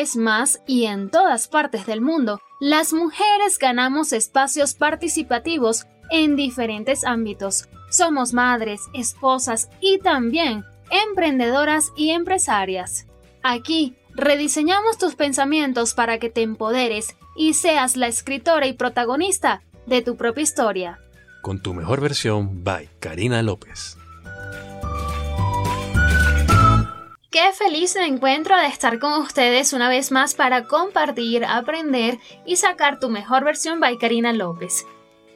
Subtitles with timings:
[0.00, 7.04] vez más y en todas partes del mundo, las mujeres ganamos espacios participativos en diferentes
[7.04, 7.68] ámbitos.
[7.90, 13.06] Somos madres, esposas y también emprendedoras y empresarias.
[13.42, 20.00] Aquí rediseñamos tus pensamientos para que te empoderes y seas la escritora y protagonista de
[20.00, 20.98] tu propia historia.
[21.42, 23.99] Con tu mejor versión, by Karina López.
[27.30, 32.56] Qué feliz me encuentro de estar con ustedes una vez más para compartir, aprender y
[32.56, 34.84] sacar tu mejor versión by Karina López.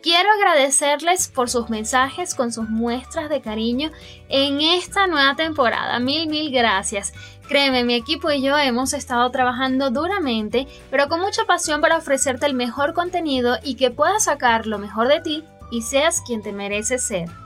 [0.03, 3.93] Quiero agradecerles por sus mensajes con sus muestras de cariño
[4.29, 6.01] en esta nueva temporada.
[6.01, 7.13] Mil, mil gracias.
[7.47, 12.47] Créeme, mi equipo y yo hemos estado trabajando duramente, pero con mucha pasión para ofrecerte
[12.47, 16.53] el mejor contenido y que puedas sacar lo mejor de ti y seas quien te
[16.53, 17.44] mereces ser.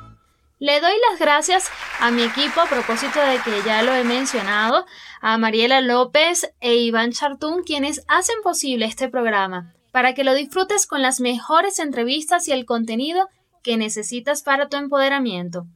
[0.61, 4.87] Le doy las gracias a mi equipo a propósito de que ya lo he mencionado,
[5.21, 10.87] a Mariela López e Iván Chartún, quienes hacen posible este programa para que lo disfrutes
[10.87, 13.28] con las mejores entrevistas y el contenido
[13.62, 15.67] que necesitas para tu empoderamiento.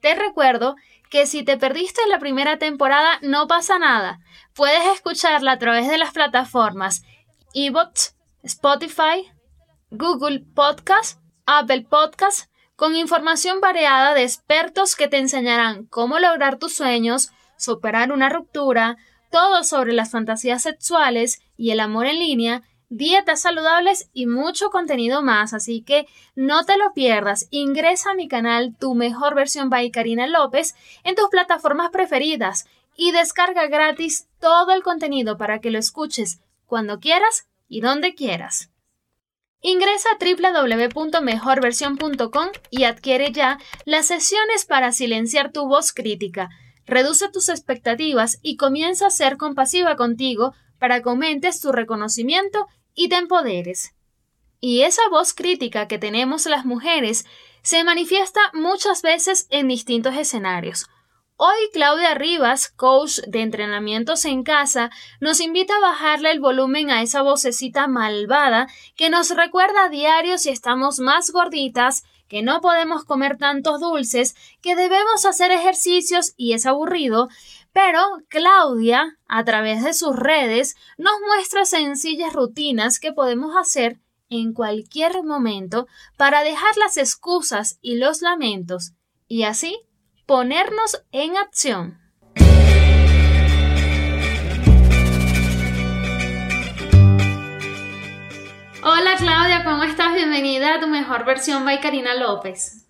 [0.00, 0.76] Te recuerdo
[1.10, 4.20] que si te perdiste la primera temporada no pasa nada.
[4.54, 7.02] Puedes escucharla a través de las plataformas
[7.54, 9.30] eBooks, Spotify,
[9.90, 12.51] Google Podcast, Apple Podcast,
[12.82, 18.96] con información variada de expertos que te enseñarán cómo lograr tus sueños, superar una ruptura,
[19.30, 25.22] todo sobre las fantasías sexuales y el amor en línea dietas saludables y mucho contenido
[25.22, 27.46] más, así que no te lo pierdas.
[27.52, 30.74] Ingresa a mi canal Tu Mejor Versión by Karina López
[31.04, 36.98] en tus plataformas preferidas y descarga gratis todo el contenido para que lo escuches cuando
[36.98, 38.71] quieras y donde quieras.
[39.64, 46.50] Ingresa a www.mejorversión.com y adquiere ya las sesiones para silenciar tu voz crítica.
[46.84, 53.08] Reduce tus expectativas y comienza a ser compasiva contigo para que aumentes tu reconocimiento y
[53.08, 53.94] te empoderes.
[54.60, 57.24] Y esa voz crítica que tenemos las mujeres
[57.62, 60.88] se manifiesta muchas veces en distintos escenarios.
[61.44, 67.02] Hoy Claudia Rivas, coach de entrenamientos en casa, nos invita a bajarle el volumen a
[67.02, 73.04] esa vocecita malvada que nos recuerda a diario si estamos más gorditas, que no podemos
[73.04, 77.28] comer tantos dulces, que debemos hacer ejercicios y es aburrido,
[77.72, 83.98] pero Claudia, a través de sus redes, nos muestra sencillas rutinas que podemos hacer
[84.30, 88.92] en cualquier momento para dejar las excusas y los lamentos.
[89.26, 89.80] Y así
[90.32, 91.98] ponernos en acción.
[98.82, 100.14] Hola Claudia, ¿cómo estás?
[100.14, 102.82] Bienvenida a tu mejor versión by Karina López.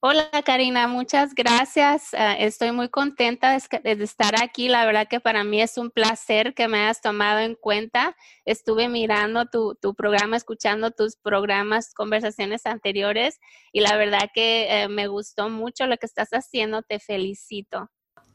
[0.00, 2.14] Hola Karina, muchas gracias.
[2.14, 4.68] Ah, estoy muy contenta de, estar aquí.
[4.68, 8.16] La verdad que para mí es un placer que me hayas tomado en cuenta.
[8.44, 13.40] Estuve mirando tu, programa, escuchando tus programas, conversaciones anteriores
[13.72, 16.82] y la verdad que eh, me gustó mucho lo que estás haciendo.
[16.82, 17.90] Te felicito.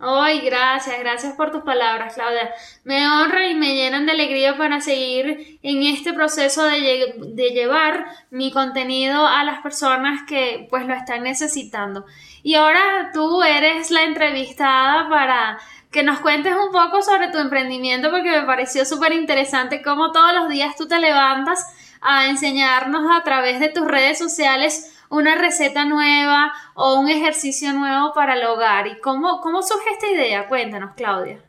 [0.05, 2.51] Ay, gracias, gracias por tus palabras, Claudia.
[2.83, 8.05] Me honra y me llenan de alegría para seguir en este proceso de, de, llevar
[8.29, 12.05] mi contenido a las personas que pues lo están necesitando.
[12.43, 15.57] Y ahora tú eres la entrevistada para
[15.89, 20.33] que nos cuentes un poco sobre tu emprendimiento porque me pareció súper interesante cómo todos
[20.33, 21.65] los días tú te levantas
[22.01, 28.13] a enseñarnos a través de tus redes sociales una receta nueva o un ejercicio nuevo
[28.13, 28.87] para el hogar.
[28.87, 30.47] ¿Y cómo, cómo surge esta idea?
[30.49, 31.39] Cuéntanos, Claudia.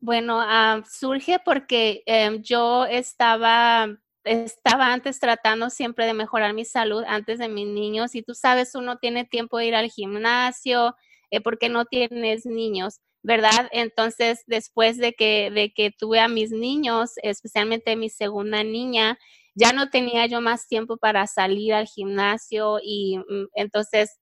[0.00, 3.88] Bueno, ah, surge porque em, yo estaba,
[4.22, 8.74] estaba antes tratando siempre de mejorar mi salud antes de mis niños y tú sabes,
[8.74, 10.94] uno tiene tiempo de ir al gimnasio
[11.30, 13.00] eh, porque no tienes niños.
[13.22, 13.68] ¿verdad?
[13.72, 19.18] Entonces, después de que, de que tuve a mis niños, especialmente mi segunda niña,
[19.56, 24.18] ya no tenía yo más tiempo para salir al gimnasio y mm, entonces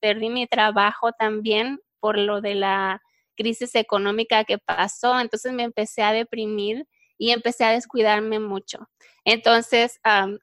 [0.00, 3.00] perdí mi trabajo también por lo de la
[3.36, 5.18] crisis económica que pasó.
[5.20, 6.86] Entonces me empecé a deprimir
[7.16, 8.88] y empecé a descuidarme mucho.
[9.24, 10.00] Entonces,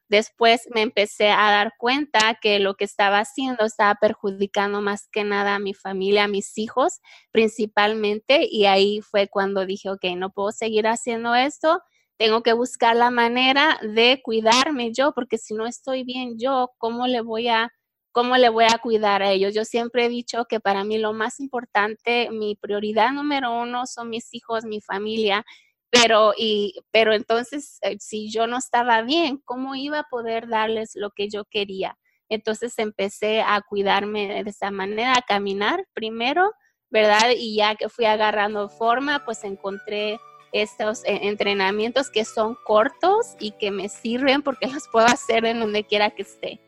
[0.08, 5.26] después me empecé a dar cuenta que lo que estaba haciendo estaba perjudicando más que
[5.26, 10.30] nada a mi familia, a mis hijos principalmente, y ahí fue cuando dije, ok, no
[10.32, 11.82] puedo seguir haciendo esto,
[12.20, 17.08] tengo que buscar la manera de cuidarme yo, porque si no estoy bien yo, ¿cómo
[17.08, 17.72] le voy a,
[18.12, 19.56] cómo le voy a cuidar a ellos?
[19.56, 24.10] Yo siempre he dicho que para mí lo más importante, mi prioridad número uno son
[24.10, 25.46] mis hijos, mi familia,
[25.90, 30.92] pero, y, pero entonces, eh, si yo no estaba bien, ¿cómo iba a poder darles
[30.96, 31.98] lo que yo quería?
[32.28, 36.52] Entonces empecé a cuidarme de esa manera, a caminar primero,
[36.90, 37.32] ¿verdad?
[37.38, 40.20] Y ya que fui agarrando forma, pues encontré
[40.52, 45.60] estos eh, entrenamientos que son cortos y que me sirven porque los puedo hacer en
[45.60, 46.60] donde quiera que esté.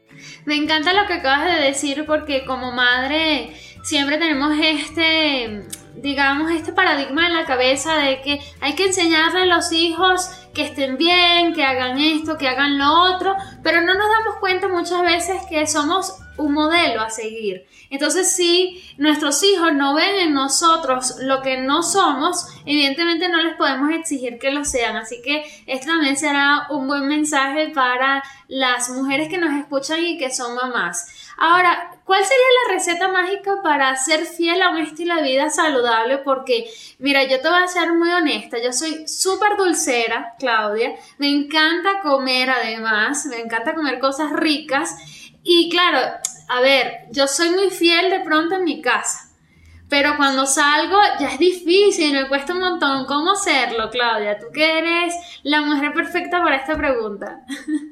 [0.45, 5.63] Me encanta lo que acabas de decir porque como madre siempre tenemos este,
[5.95, 10.63] digamos, este paradigma en la cabeza de que hay que enseñarle a los hijos que
[10.63, 15.01] estén bien, que hagan esto, que hagan lo otro, pero no nos damos cuenta muchas
[15.01, 17.65] veces que somos un modelo a seguir.
[17.89, 23.55] Entonces, si nuestros hijos no ven en nosotros lo que no somos, evidentemente no les
[23.55, 24.95] podemos exigir que lo sean.
[24.95, 30.17] Así que esto también será un buen mensaje para las mujeres que nos escuchan y
[30.17, 31.31] que son mamás.
[31.37, 36.19] Ahora, ¿cuál sería la receta mágica para ser fiel a un estilo de vida saludable?
[36.19, 41.29] Porque, mira, yo te voy a ser muy honesta, yo soy súper dulcera, Claudia, me
[41.29, 44.95] encanta comer además, me encanta comer cosas ricas
[45.43, 45.99] y claro,
[46.53, 49.30] a ver, yo soy muy fiel de pronto en mi casa,
[49.91, 53.05] pero cuando salgo ya es difícil, me cuesta un montón.
[53.07, 54.39] ¿Cómo hacerlo, Claudia?
[54.39, 57.41] Tú que eres la mujer perfecta para esta pregunta.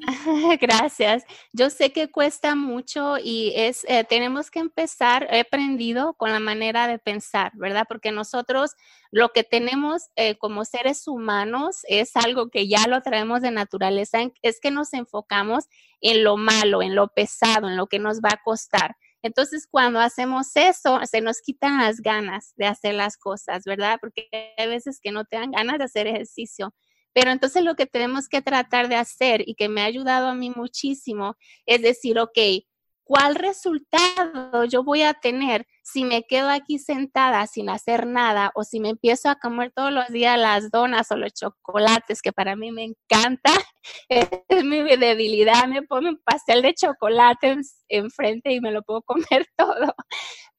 [0.62, 1.24] Gracias.
[1.52, 6.40] Yo sé que cuesta mucho y es, eh, tenemos que empezar, he aprendido con la
[6.40, 7.84] manera de pensar, ¿verdad?
[7.86, 8.76] Porque nosotros
[9.10, 14.20] lo que tenemos eh, como seres humanos es algo que ya lo traemos de naturaleza,
[14.40, 15.64] es que nos enfocamos
[16.00, 18.96] en lo malo, en lo pesado, en lo que nos va a costar.
[19.22, 23.98] Entonces, cuando hacemos eso, se nos quitan las ganas de hacer las cosas, ¿verdad?
[24.00, 26.74] Porque hay veces que no te dan ganas de hacer ejercicio.
[27.12, 30.34] Pero entonces lo que tenemos que tratar de hacer y que me ha ayudado a
[30.34, 31.36] mí muchísimo
[31.66, 32.38] es decir, ok,
[33.02, 38.64] ¿cuál resultado yo voy a tener si me quedo aquí sentada sin hacer nada o
[38.64, 42.56] si me empiezo a comer todos los días las donas o los chocolates, que para
[42.56, 43.52] mí me encanta,
[44.08, 47.56] es mi debilidad, me pongo un pastel de chocolate
[47.88, 49.94] enfrente y me lo puedo comer todo.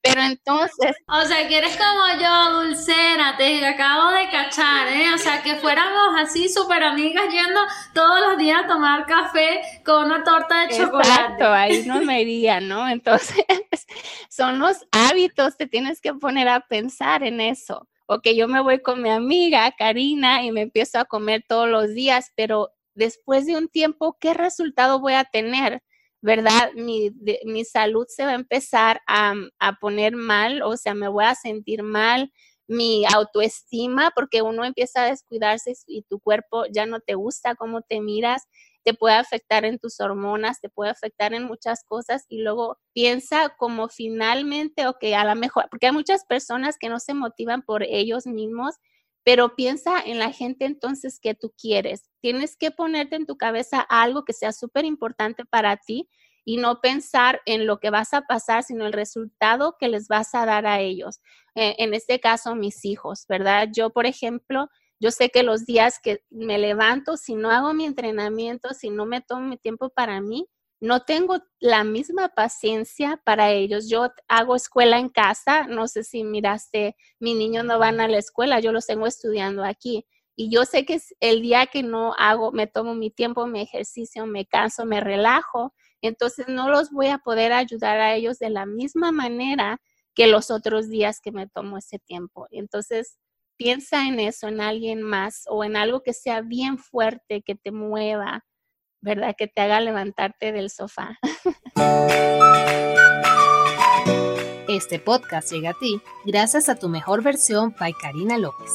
[0.02, 0.96] Pero entonces...
[1.06, 5.14] O sea, que eres como yo, dulcera, te acabo de cachar, ¿eh?
[5.14, 7.60] O sea, que fuéramos así súper amigas yendo
[7.94, 11.08] todos los días a tomar café con una torta de chocolate.
[11.08, 12.88] Exacto, ahí no me iría, ¿no?
[12.88, 13.44] Entonces,
[14.28, 17.88] son los hábitos, te tienes que poner a pensar en eso.
[18.06, 21.68] O que yo me voy con mi amiga Karina y me empiezo a comer todos
[21.68, 25.80] los días, pero después de un tiempo, ¿qué resultado voy a tener?
[26.22, 26.72] ¿Verdad?
[26.74, 27.10] Mi,
[27.44, 31.34] mi salud se va a empezar a, a, poner mal, o sea, me voy a
[31.34, 32.32] sentir mal,
[32.66, 37.82] mi autoestima, porque uno empieza a descuidarse y tu cuerpo ya no te gusta cómo
[37.82, 38.44] te miras,
[38.84, 43.50] te puede afectar en tus hormonas, te puede afectar en muchas cosas y luego piensa
[43.58, 47.82] como finalmente, ok, a lo mejor, porque hay muchas personas que no se motivan por
[47.82, 48.76] ellos mismos
[49.24, 52.10] pero piensa en la gente entonces que tú quieres.
[52.22, 56.08] Tienes que ponerte en tu cabeza algo que sea súper importante para ti
[56.44, 60.34] y no pensar en lo que vas a pasar, sino el resultado que les vas
[60.34, 61.20] a dar a ellos.
[61.56, 63.68] Eh, en este caso, mis hijos, ¿verdad?
[63.72, 64.68] Yo, por ejemplo,
[65.00, 69.04] yo sé que los días que me levanto, si no hago mi entrenamiento, si no
[69.04, 70.48] me tomo mi tiempo para mí,
[70.80, 73.88] no tengo la misma paciencia para ellos.
[73.88, 78.18] Yo hago escuela en casa, no sé si miraste, mis niños no van a la
[78.18, 80.06] escuela, yo los tengo estudiando aquí.
[80.34, 84.26] Y yo sé que el día que no hago, me tomo mi tiempo, mi ejercicio,
[84.26, 88.66] me canso, me relajo, entonces no los voy a poder ayudar a ellos de la
[88.66, 89.80] misma manera
[90.14, 92.46] que los otros días que me tomo ese tiempo.
[92.50, 93.18] Entonces,
[93.56, 97.70] piensa en eso, en alguien más o en algo que sea bien fuerte, que te
[97.70, 98.44] mueva,
[99.00, 99.34] ¿verdad?
[99.36, 101.18] Que te haga levantarte del sofá.
[104.68, 108.70] Este podcast llega a ti gracias a tu mejor versión by Karina López.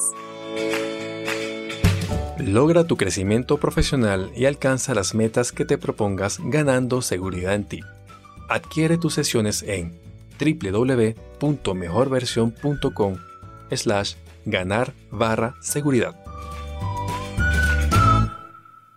[2.47, 7.81] Logra tu crecimiento profesional y alcanza las metas que te propongas ganando seguridad en ti.
[8.47, 9.99] Adquiere tus sesiones en
[10.39, 13.17] www.mejorversión.com
[13.69, 14.13] slash
[14.45, 16.15] ganar barra seguridad.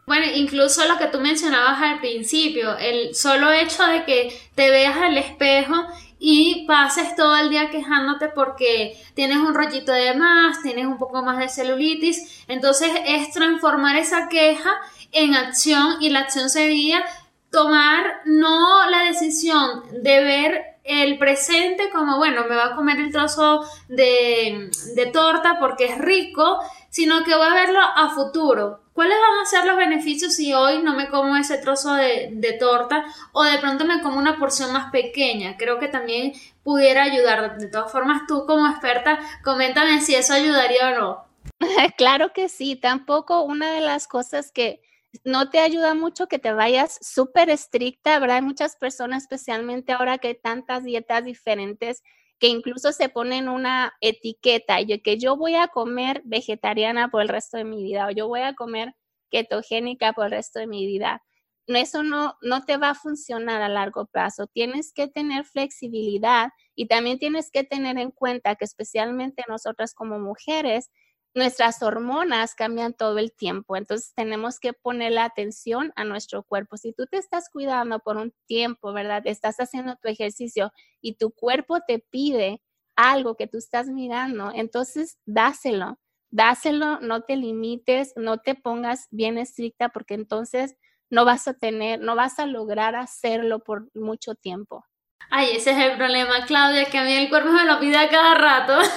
[0.07, 4.97] Bueno, incluso lo que tú mencionabas al principio, el solo hecho de que te veas
[4.97, 5.75] al espejo
[6.23, 11.23] y pases todo el día quejándote porque tienes un rollito de más, tienes un poco
[11.23, 14.71] más de celulitis, entonces es transformar esa queja
[15.13, 17.03] en acción y la acción sería
[17.51, 23.13] tomar no la decisión de ver el presente como, bueno, me va a comer el
[23.13, 26.59] trozo de, de torta porque es rico,
[26.91, 28.81] sino que voy a verlo a futuro.
[29.01, 33.03] ¿Cuáles van a ser los beneficios si hoy no me como ese trozo de, torta
[33.33, 35.57] o de pronto me como una porción más pequeña?
[35.57, 37.57] Creo que también pudiera ayudar.
[37.57, 41.25] De todas formas, tú como experta, coméntame si eso ayudaría o no.
[41.97, 44.83] Claro que sí, tampoco una de las cosas que
[45.25, 48.37] no te ayuda mucho que te vayas súper estricta, ¿verdad?
[48.37, 52.03] Hay muchas personas, especialmente ahora que hay tantas dietas diferentes,
[52.41, 57.29] que incluso se ponen una etiqueta, y que yo voy a comer vegetariana por el
[57.29, 58.95] resto de mi vida o yo voy a comer
[59.31, 61.23] ketogénica por el resto de mi vida.
[61.67, 64.47] Eso no, no te va a funcionar a largo plazo.
[64.49, 70.19] Tienes que tener flexibilidad y también tienes que tener en cuenta que especialmente nosotras como
[70.19, 70.91] mujeres,
[71.35, 76.77] nuestras hormonas cambian todo el tiempo, entonces tenemos que poner la atención a nuestro cuerpo.
[76.77, 79.23] Si tú te estás cuidando por un tiempo, ¿verdad?
[79.27, 82.63] Estás haciendo tu ejercicio y tu cuerpo te pide
[82.97, 85.99] algo que tú estás mirando, entonces dáselo,
[86.31, 90.77] dáselo, no te limites, no te pongas bien estricta porque entonces
[91.11, 94.85] no vas a tener, no vas a lograr hacerlo por mucho tiempo.
[95.29, 98.09] Ay, ese es el problema, Claudia, que a mí el cuerpo me lo pide a
[98.09, 98.79] cada rato.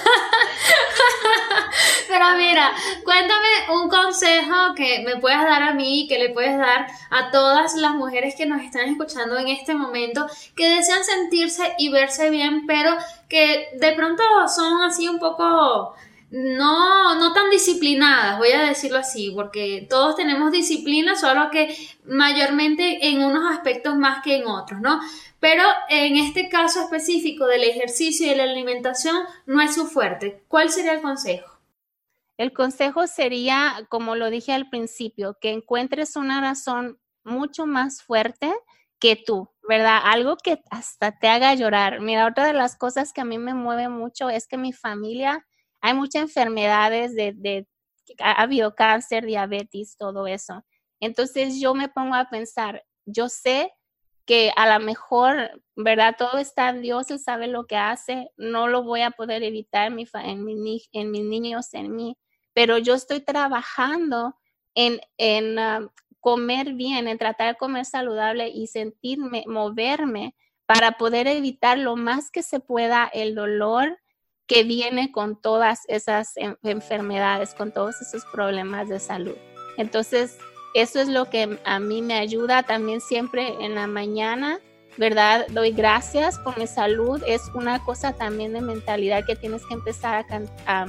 [2.08, 2.72] Pero mira,
[3.04, 7.74] cuéntame un consejo que me puedas dar a mí que le puedes dar a todas
[7.74, 10.26] las mujeres que nos están escuchando en este momento,
[10.56, 12.96] que desean sentirse y verse bien, pero
[13.28, 15.94] que de pronto son así un poco
[16.30, 21.76] no, no tan disciplinadas, voy a decirlo así, porque todos tenemos disciplina, solo que
[22.06, 25.00] mayormente en unos aspectos más que en otros, ¿no?
[25.44, 30.42] Pero en este caso específico del ejercicio y la alimentación no es su fuerte.
[30.48, 31.60] ¿Cuál sería el consejo?
[32.38, 38.54] El consejo sería, como lo dije al principio, que encuentres una razón mucho más fuerte
[38.98, 39.98] que tú, ¿verdad?
[40.04, 42.00] Algo que hasta te haga llorar.
[42.00, 45.46] Mira, otra de las cosas que a mí me mueve mucho es que mi familia,
[45.82, 47.68] hay muchas enfermedades de, de
[48.18, 50.64] ha habido cáncer, diabetes, todo eso.
[51.00, 53.74] Entonces yo me pongo a pensar, yo sé
[54.26, 56.16] que a lo mejor, ¿verdad?
[56.18, 59.88] Todo está en Dios, Él sabe lo que hace, no lo voy a poder evitar
[59.88, 62.16] en, mi, en, mi, en mis niños, en mí,
[62.52, 64.36] pero yo estoy trabajando
[64.74, 65.90] en, en ah,
[66.20, 70.34] comer bien, en tratar de comer saludable y sentirme, moverme
[70.66, 73.98] para poder evitar lo más que se pueda el dolor
[74.46, 79.36] que viene con todas esas enfermedades, con todos esos problemas de salud.
[79.76, 80.38] Entonces,
[80.74, 84.58] eso es lo que a mí me ayuda también siempre en la mañana,
[84.96, 85.46] ¿verdad?
[85.50, 87.22] Doy gracias por mi salud.
[87.26, 90.26] Es una cosa también de mentalidad que tienes que empezar
[90.66, 90.86] a,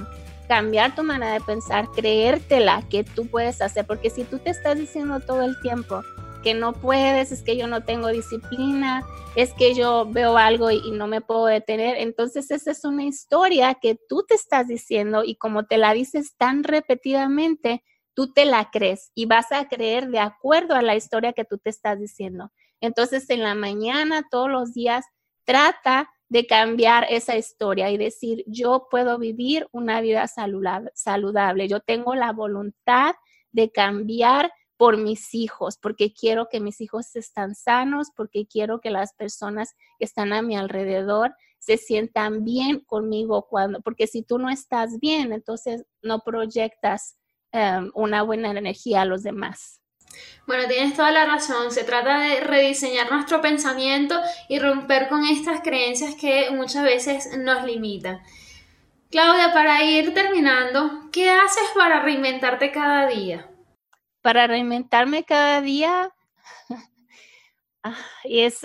[0.47, 4.77] cambiar tu manera de pensar, creértela que tú puedes hacer, porque si tú te estás
[4.77, 6.03] diciendo todo el tiempo
[6.43, 9.03] que no puedes, es que yo no tengo disciplina,
[9.35, 13.73] es que yo veo algo y, no me puedo detener, entonces esa es una historia
[13.73, 17.83] que tú te estás diciendo y como te la dices tan repetidamente,
[18.15, 21.59] tú te la crees y vas a creer de acuerdo a la historia que tú
[21.59, 22.51] te estás diciendo.
[22.81, 25.05] Entonces en la mañana, todos los días,
[25.43, 32.15] trata de cambiar esa historia y decir, yo puedo vivir una vida saludable, yo tengo
[32.15, 33.13] la voluntad
[33.51, 38.89] de cambiar por mis hijos, porque quiero que mis hijos estén sanos, porque quiero que
[38.89, 44.37] las personas que están a mi alrededor se sientan bien conmigo cuando, porque si tú
[44.37, 47.17] no estás bien, entonces no proyectas
[47.55, 49.81] em, una buena energía a los demás.
[50.47, 51.71] Bueno, tienes toda la razón.
[51.71, 57.63] Se trata de rediseñar nuestro pensamiento y romper con estas creencias que muchas veces nos
[57.63, 58.21] limitan.
[59.09, 63.49] Claudia, para ir terminando, ¿qué haces para reinventarte cada día?
[64.21, 66.11] Para reinventarme cada día
[67.83, 68.59] ah, es,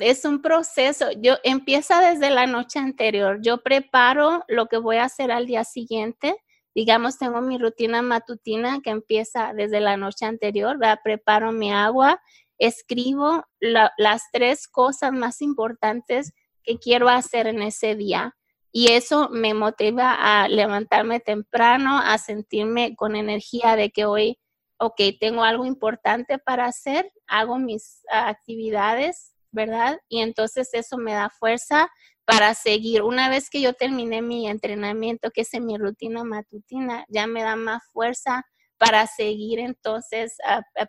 [0.00, 1.10] es un proceso.
[1.18, 3.38] Yo empieza desde la noche anterior.
[3.42, 6.36] Yo preparo lo que voy a hacer al día siguiente
[6.74, 12.20] digamos, tengo mi rutina matutina que empieza desde la noche anterior, preparo mi agua,
[12.58, 18.36] escribo las tres cosas más importantes que quiero hacer en ese día.
[18.72, 24.38] Y eso me motiva a levantarme temprano, a sentirme con energía de que hoy,
[24.78, 29.98] ok, tengo algo importante para hacer, hago mis actividades, ¿verdad?
[30.08, 31.90] Y entonces eso me da fuerza
[32.30, 33.02] para seguir.
[33.02, 37.42] Una vez que yo terminé mi entrenamiento, que es en mi rutina matutina, ya me
[37.42, 38.46] da más fuerza
[38.78, 40.36] para seguir entonces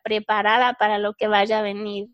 [0.03, 2.09] preparada para lo que vaya a venir.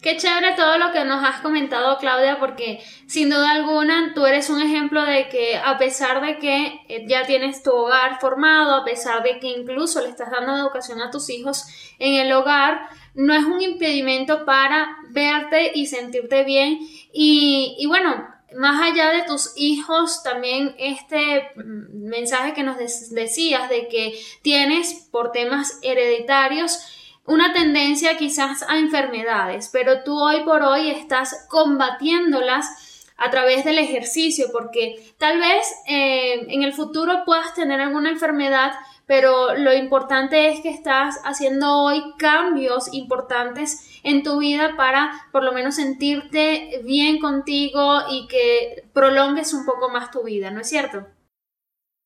[0.00, 4.50] Qué chévere todo lo que nos has comentado, Claudia, porque sin duda alguna tú eres
[4.50, 8.84] un ejemplo de que a pesar de que eh, ya tienes tu hogar formado, a
[8.84, 11.64] pesar de que incluso le estás dando educación a tus hijos
[11.98, 16.78] en el hogar, no es un impedimento para verte y sentirte bien.
[17.12, 23.88] Y, y bueno, más allá de tus hijos, también este mensaje que nos decías de
[23.88, 26.78] que tienes por temas hereditarios
[27.26, 33.78] una tendencia quizás a enfermedades, pero tú hoy por hoy estás combatiéndolas a través del
[33.78, 38.72] ejercicio, porque tal vez eh, en el futuro puedas tener alguna enfermedad,
[39.06, 45.44] pero lo importante es que estás haciendo hoy cambios importantes en tu vida para por
[45.44, 50.68] lo menos sentirte bien contigo y que prolongues un poco más tu vida, ¿no es
[50.68, 51.06] cierto?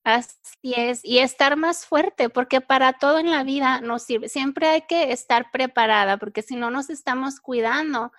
[0.04, 4.28] Así es, y estar más fuerte, porque para todo en la vida nos sirve.
[4.28, 8.11] Siempre hay que estar preparada, porque si no nos estamos cuidando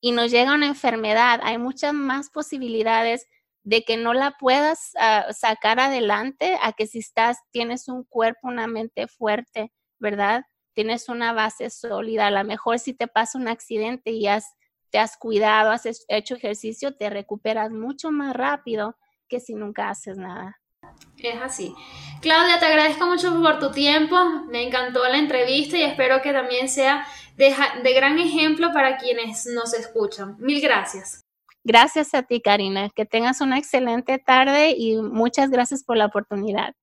[0.00, 3.26] y nos llega una enfermedad, hay muchas más posibilidades
[3.64, 8.48] de que no la puedas ah, sacar adelante a que si estás, tienes un cuerpo,
[8.48, 10.44] una mente fuerte, ¿verdad?
[10.74, 12.26] Tienes una base sólida.
[12.26, 14.54] A lo mejor si te pasa un accidente y has,
[14.90, 18.96] te has cuidado, has hecho ejercicio, te recuperas mucho más rápido
[19.28, 20.60] que si nunca haces nada.
[21.16, 21.74] Es así.
[22.20, 24.16] Claudia, te agradezco mucho por tu tiempo.
[24.48, 27.06] Me encantó la entrevista y espero que también sea
[27.36, 30.36] de, de gran ejemplo para quienes nos escuchan.
[30.38, 31.23] Mil gracias.
[31.64, 32.90] Gracias a ti, Karina.
[32.90, 36.74] Que tengas una excelente tarde y muchas gracias por la oportunidad.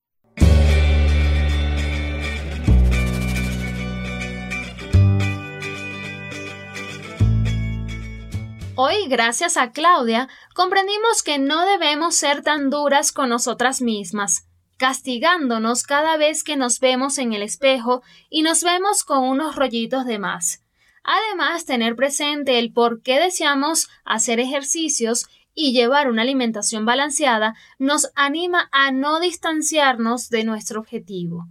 [8.76, 14.48] Hoy, gracias a Claudia, comprendimos que no debemos ser tan duras con nosotras mismas,
[14.78, 20.06] castigándonos cada vez que nos vemos en el espejo y nos vemos con unos rollitos
[20.06, 20.61] de más.
[21.04, 28.12] Además, tener presente el por qué deseamos hacer ejercicios y llevar una alimentación balanceada nos
[28.16, 31.48] anima a no distanciarnos de nuestro objetivo.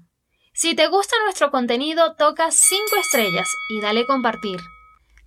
[0.53, 4.61] Si te gusta nuestro contenido, toca 5 estrellas y dale compartir.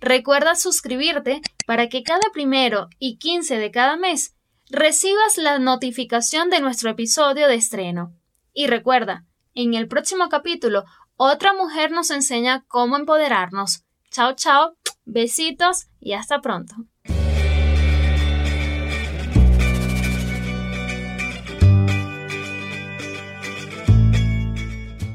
[0.00, 4.36] Recuerda suscribirte para que cada primero y 15 de cada mes
[4.68, 8.12] recibas la notificación de nuestro episodio de estreno.
[8.52, 10.84] Y recuerda, en el próximo capítulo,
[11.16, 13.84] otra mujer nos enseña cómo empoderarnos.
[14.14, 16.72] Chao, chao, besitos y hasta pronto.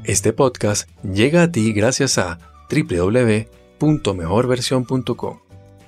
[0.03, 2.39] Este podcast llega a ti gracias a
[2.69, 3.47] www
[4.15, 5.39] mejorversión.com,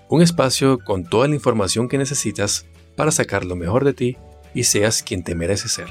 [0.08, 2.66] un espacio con toda la información que necesitas
[2.96, 4.18] para sacar lo mejor de ti
[4.54, 5.88] y seas quien te merece ser.